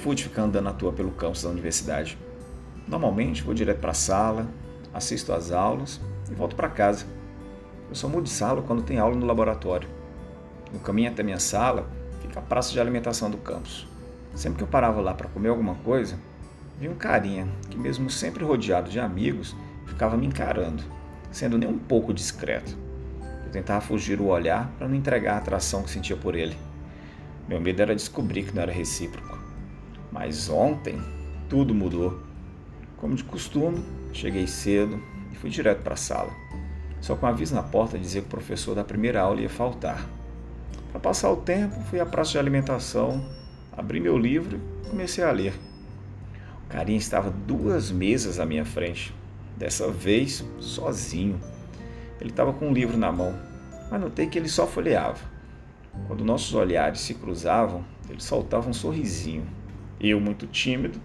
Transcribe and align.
fui 0.00 0.16
de 0.16 0.24
ficar 0.24 0.42
andando 0.42 0.68
à 0.68 0.72
toa 0.72 0.92
pelo 0.92 1.10
campus 1.10 1.42
da 1.42 1.50
universidade. 1.50 2.16
Normalmente 2.88 3.42
vou 3.42 3.52
direto 3.52 3.80
para 3.80 3.90
a 3.90 3.94
sala, 3.94 4.48
assisto 4.94 5.32
às 5.32 5.52
aulas 5.52 6.00
e 6.30 6.34
volto 6.34 6.56
para 6.56 6.68
casa. 6.68 7.04
Eu 7.88 7.94
só 7.94 8.08
mudo 8.08 8.24
de 8.24 8.30
sala 8.30 8.62
quando 8.62 8.82
tem 8.82 8.98
aula 8.98 9.14
no 9.14 9.26
laboratório. 9.26 9.88
No 10.72 10.80
caminho 10.80 11.10
até 11.10 11.22
minha 11.22 11.38
sala 11.38 11.86
fica 12.22 12.40
a 12.40 12.42
praça 12.42 12.72
de 12.72 12.80
alimentação 12.80 13.30
do 13.30 13.36
campus. 13.36 13.86
Sempre 14.34 14.58
que 14.58 14.64
eu 14.64 14.68
parava 14.68 15.00
lá 15.00 15.12
para 15.12 15.28
comer 15.28 15.50
alguma 15.50 15.74
coisa, 15.74 16.18
vi 16.78 16.88
um 16.88 16.94
carinha 16.94 17.46
que, 17.68 17.76
mesmo 17.76 18.08
sempre 18.08 18.44
rodeado 18.44 18.90
de 18.90 18.98
amigos, 18.98 19.54
ficava 19.86 20.16
me 20.16 20.26
encarando, 20.26 20.82
sendo 21.30 21.58
nem 21.58 21.68
um 21.68 21.78
pouco 21.78 22.14
discreto. 22.14 22.76
Eu 23.44 23.50
tentava 23.50 23.80
fugir 23.80 24.20
o 24.20 24.28
olhar 24.28 24.72
para 24.78 24.88
não 24.88 24.94
entregar 24.94 25.34
a 25.34 25.38
atração 25.38 25.82
que 25.82 25.90
sentia 25.90 26.16
por 26.16 26.34
ele. 26.34 26.56
Meu 27.46 27.60
medo 27.60 27.82
era 27.82 27.94
descobrir 27.94 28.44
que 28.44 28.54
não 28.54 28.62
era 28.62 28.72
recíproco. 28.72 29.49
Mas 30.12 30.48
ontem 30.48 31.00
tudo 31.48 31.74
mudou. 31.74 32.20
Como 32.96 33.14
de 33.14 33.24
costume, 33.24 33.82
cheguei 34.12 34.46
cedo 34.46 35.00
e 35.32 35.36
fui 35.36 35.50
direto 35.50 35.82
para 35.82 35.94
a 35.94 35.96
sala. 35.96 36.30
Só 37.00 37.16
com 37.16 37.26
um 37.26 37.28
aviso 37.28 37.54
na 37.54 37.62
porta 37.62 37.98
dizia 37.98 38.20
que 38.20 38.26
o 38.26 38.30
professor 38.30 38.74
da 38.74 38.84
primeira 38.84 39.20
aula 39.20 39.40
ia 39.40 39.48
faltar. 39.48 40.06
Para 40.90 41.00
passar 41.00 41.30
o 41.30 41.36
tempo, 41.36 41.80
fui 41.82 42.00
à 42.00 42.06
praça 42.06 42.32
de 42.32 42.38
alimentação, 42.38 43.24
abri 43.72 44.00
meu 44.00 44.18
livro 44.18 44.60
e 44.84 44.88
comecei 44.88 45.24
a 45.24 45.30
ler. 45.30 45.54
O 46.64 46.68
carinha 46.68 46.98
estava 46.98 47.30
duas 47.30 47.90
mesas 47.90 48.38
à 48.38 48.44
minha 48.44 48.64
frente, 48.64 49.14
dessa 49.56 49.90
vez 49.90 50.44
sozinho. 50.58 51.40
Ele 52.20 52.30
estava 52.30 52.52
com 52.52 52.68
um 52.68 52.72
livro 52.72 52.98
na 52.98 53.10
mão, 53.10 53.34
mas 53.90 54.00
notei 54.00 54.26
que 54.26 54.38
ele 54.38 54.48
só 54.48 54.66
folheava. 54.66 55.18
Quando 56.06 56.24
nossos 56.24 56.54
olhares 56.54 57.00
se 57.00 57.14
cruzavam, 57.14 57.84
ele 58.08 58.20
soltava 58.20 58.68
um 58.68 58.72
sorrisinho. 58.72 59.46
Eu, 60.00 60.18
muito 60.18 60.46
tímido, 60.46 60.98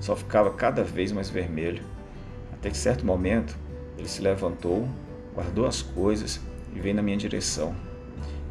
só 0.00 0.14
ficava 0.14 0.50
cada 0.50 0.84
vez 0.84 1.10
mais 1.10 1.30
vermelho. 1.30 1.82
Até 2.52 2.70
que 2.70 2.76
certo 2.76 3.04
momento, 3.06 3.56
ele 3.96 4.08
se 4.08 4.20
levantou, 4.20 4.88
guardou 5.34 5.66
as 5.66 5.80
coisas 5.80 6.40
e 6.74 6.80
veio 6.80 6.94
na 6.94 7.02
minha 7.02 7.16
direção. 7.16 7.74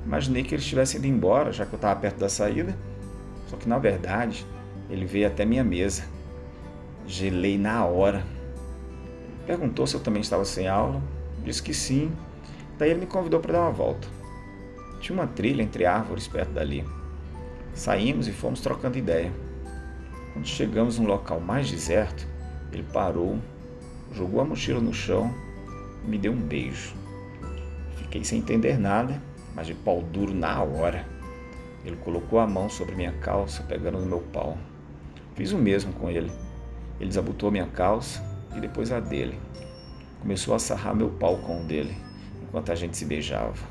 Imaginei 0.06 0.44
que 0.44 0.54
ele 0.54 0.62
estivesse 0.62 0.98
indo 0.98 1.08
embora, 1.08 1.52
já 1.52 1.66
que 1.66 1.74
eu 1.74 1.78
estava 1.78 2.00
perto 2.00 2.18
da 2.18 2.30
saída, 2.30 2.76
só 3.48 3.58
que 3.58 3.68
na 3.68 3.78
verdade 3.78 4.46
ele 4.90 5.06
veio 5.06 5.28
até 5.28 5.46
minha 5.46 5.64
mesa. 5.64 6.04
Gelei 7.08 7.58
na 7.58 7.86
hora. 7.86 8.24
Perguntou 9.46 9.86
se 9.86 9.96
eu 9.96 10.00
também 10.00 10.22
estava 10.22 10.46
sem 10.46 10.68
aula, 10.68 11.02
disse 11.44 11.62
que 11.62 11.74
sim, 11.74 12.12
daí 12.78 12.90
ele 12.90 13.02
me 13.02 13.06
convidou 13.06 13.40
para 13.40 13.54
dar 13.54 13.62
uma 13.62 13.72
volta. 13.72 14.08
Tinha 15.00 15.18
uma 15.18 15.28
trilha 15.28 15.62
entre 15.62 15.86
árvores 15.86 16.28
perto 16.28 16.52
dali. 16.52 16.84
Saímos 17.74 18.28
e 18.28 18.32
fomos 18.32 18.62
trocando 18.62 18.98
ideia. 18.98 19.32
Quando 20.36 20.48
chegamos 20.48 21.00
num 21.00 21.08
local 21.08 21.40
mais 21.40 21.72
deserto, 21.72 22.28
ele 22.70 22.84
parou, 22.84 23.40
jogou 24.14 24.42
a 24.42 24.44
mochila 24.44 24.82
no 24.82 24.94
chão 24.94 25.34
e 26.04 26.10
me 26.10 26.18
deu 26.18 26.34
um 26.34 26.42
beijo. 26.42 26.94
Fiquei 27.96 28.22
sem 28.22 28.40
entender 28.40 28.78
nada, 28.78 29.22
mas 29.56 29.66
de 29.66 29.74
pau 29.74 30.02
duro 30.02 30.34
na 30.34 30.62
hora. 30.62 31.08
Ele 31.86 31.96
colocou 31.96 32.38
a 32.38 32.46
mão 32.46 32.68
sobre 32.68 32.96
minha 32.96 33.14
calça, 33.14 33.64
pegando 33.64 33.98
no 33.98 34.06
meu 34.06 34.20
pau. 34.20 34.58
Fiz 35.36 35.54
o 35.54 35.58
mesmo 35.58 35.94
com 35.94 36.10
ele. 36.10 36.30
Ele 37.00 37.08
desabotou 37.08 37.50
minha 37.50 37.68
calça 37.68 38.22
e 38.58 38.60
depois 38.60 38.92
a 38.92 39.00
dele. 39.00 39.40
Começou 40.20 40.54
a 40.54 40.60
sarrar 40.60 40.94
meu 40.94 41.12
pau 41.12 41.38
com 41.38 41.62
o 41.62 41.66
dele, 41.66 41.96
enquanto 42.44 42.74
a 42.74 42.76
gente 42.76 42.98
se 42.98 43.06
beijava. 43.06 43.66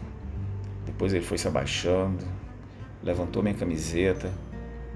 Depois 0.87 1.13
ele 1.13 1.27
foi 1.27 1.37
se 1.37 1.47
abaixando, 1.47 2.25
levantou 3.03 3.43
minha 3.43 3.55
camiseta, 3.55 4.33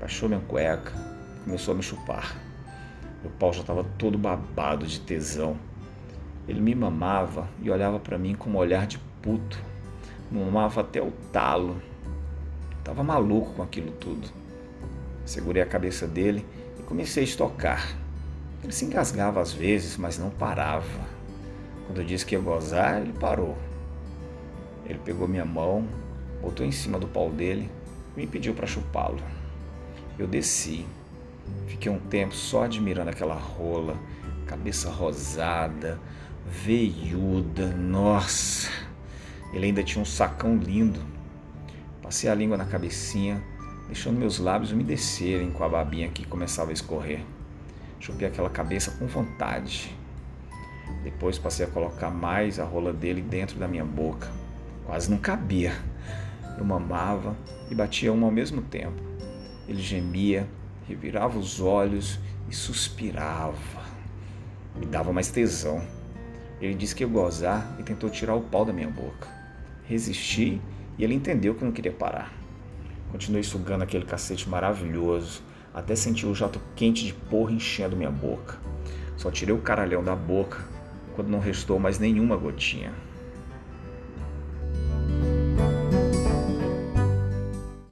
baixou 0.00 0.30
minha 0.30 0.40
cueca 0.40 1.17
começou 1.44 1.74
a 1.74 1.76
me 1.76 1.82
chupar. 1.82 2.36
Meu 3.22 3.30
pau 3.32 3.52
já 3.52 3.60
estava 3.60 3.84
todo 3.98 4.16
babado 4.16 4.86
de 4.86 5.00
tesão. 5.00 5.56
Ele 6.46 6.60
me 6.60 6.74
mamava 6.74 7.48
e 7.60 7.70
olhava 7.70 7.98
para 7.98 8.16
mim 8.16 8.34
com 8.34 8.50
um 8.50 8.56
olhar 8.56 8.86
de 8.86 8.98
puto. 9.20 9.58
Mamava 10.30 10.80
até 10.80 11.02
o 11.02 11.10
talo. 11.32 11.80
Tava 12.84 13.02
maluco 13.02 13.54
com 13.54 13.62
aquilo 13.62 13.90
tudo. 13.92 14.28
Segurei 15.24 15.62
a 15.62 15.66
cabeça 15.66 16.06
dele 16.06 16.46
e 16.78 16.82
comecei 16.82 17.22
a 17.22 17.26
estocar. 17.26 17.96
Ele 18.62 18.72
se 18.72 18.84
engasgava 18.84 19.40
às 19.40 19.52
vezes, 19.52 19.96
mas 19.96 20.18
não 20.18 20.30
parava. 20.30 21.18
Quando 21.86 22.00
eu 22.00 22.04
disse 22.04 22.24
que 22.24 22.34
ia 22.34 22.40
gozar, 22.40 23.00
ele 23.00 23.12
parou. 23.12 23.56
Ele 24.86 24.98
pegou 25.04 25.28
minha 25.28 25.44
mão, 25.44 25.86
botou 26.40 26.64
em 26.64 26.72
cima 26.72 26.98
do 26.98 27.06
pau 27.06 27.30
dele 27.30 27.70
e 28.16 28.20
me 28.20 28.26
pediu 28.26 28.54
para 28.54 28.66
chupá-lo. 28.66 29.20
Eu 30.18 30.26
desci. 30.26 30.86
Fiquei 31.66 31.90
um 31.90 31.98
tempo 31.98 32.34
só 32.34 32.64
admirando 32.64 33.10
aquela 33.10 33.34
rola, 33.34 33.96
cabeça 34.46 34.90
rosada, 34.90 36.00
veiuda, 36.46 37.68
nossa. 37.68 38.68
Ele 39.52 39.66
ainda 39.66 39.82
tinha 39.82 40.02
um 40.02 40.06
sacão 40.06 40.56
lindo. 40.56 41.00
Passei 42.02 42.28
a 42.28 42.34
língua 42.34 42.56
na 42.56 42.64
cabecinha, 42.64 43.42
deixando 43.86 44.18
meus 44.18 44.38
lábios 44.38 44.72
umedecerem 44.72 45.50
com 45.50 45.62
a 45.64 45.68
babinha 45.68 46.08
que 46.08 46.26
começava 46.26 46.70
a 46.70 46.72
escorrer. 46.72 47.20
Chupei 48.00 48.26
aquela 48.26 48.50
cabeça 48.50 48.92
com 48.92 49.06
vontade. 49.06 49.94
Depois 51.02 51.38
passei 51.38 51.66
a 51.66 51.68
colocar 51.68 52.10
mais 52.10 52.58
a 52.58 52.64
rola 52.64 52.92
dele 52.92 53.20
dentro 53.20 53.58
da 53.58 53.68
minha 53.68 53.84
boca. 53.84 54.30
Quase 54.86 55.10
não 55.10 55.18
cabia. 55.18 55.72
Eu 56.56 56.64
mamava 56.64 57.36
e 57.70 57.74
batia 57.74 58.12
uma 58.12 58.26
ao 58.26 58.32
mesmo 58.32 58.62
tempo. 58.62 59.02
Ele 59.68 59.82
gemia, 59.82 60.48
revirava 60.88 61.38
os 61.38 61.60
olhos 61.60 62.18
e 62.48 62.54
suspirava. 62.54 63.84
Me 64.74 64.86
dava 64.86 65.12
mais 65.12 65.30
tesão. 65.30 65.82
Ele 66.60 66.74
disse 66.74 66.94
que 66.94 67.04
ia 67.04 67.08
gozar 67.08 67.76
e 67.78 67.82
tentou 67.82 68.08
tirar 68.08 68.34
o 68.34 68.40
pau 68.40 68.64
da 68.64 68.72
minha 68.72 68.88
boca. 68.88 69.28
Resisti 69.84 70.60
e 70.96 71.04
ele 71.04 71.14
entendeu 71.14 71.54
que 71.54 71.64
não 71.64 71.72
queria 71.72 71.92
parar. 71.92 72.32
Continuei 73.12 73.42
sugando 73.42 73.82
aquele 73.82 74.04
cacete 74.04 74.48
maravilhoso 74.48 75.42
até 75.74 75.94
sentir 75.94 76.26
o 76.26 76.34
jato 76.34 76.60
quente 76.74 77.04
de 77.04 77.12
porra 77.12 77.52
enchendo 77.52 77.96
minha 77.96 78.10
boca. 78.10 78.58
Só 79.16 79.30
tirei 79.30 79.54
o 79.54 79.60
caralhão 79.60 80.02
da 80.02 80.16
boca 80.16 80.64
quando 81.14 81.28
não 81.28 81.38
restou 81.38 81.78
mais 81.78 81.98
nenhuma 81.98 82.36
gotinha. 82.36 82.92